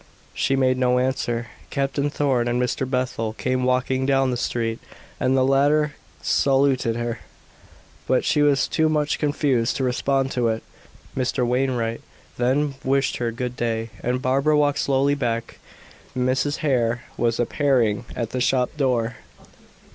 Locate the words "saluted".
6.23-6.95